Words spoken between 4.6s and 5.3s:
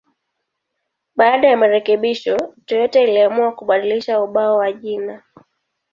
jina.